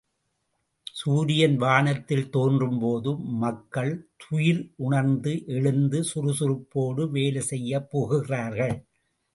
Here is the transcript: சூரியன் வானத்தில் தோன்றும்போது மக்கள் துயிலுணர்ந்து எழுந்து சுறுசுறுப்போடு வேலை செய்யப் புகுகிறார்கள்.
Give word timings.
சூரியன் 0.93 1.57
வானத்தில் 1.57 2.29
தோன்றும்போது 2.29 3.11
மக்கள் 3.43 3.91
துயிலுணர்ந்து 4.23 5.33
எழுந்து 5.57 6.03
சுறுசுறுப்போடு 6.03 7.05
வேலை 7.11 7.41
செய்யப் 7.41 7.89
புகுகிறார்கள். 7.91 8.75